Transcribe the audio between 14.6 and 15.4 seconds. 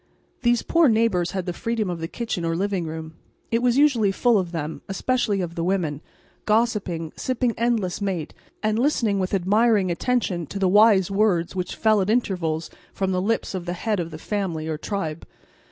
or tribe.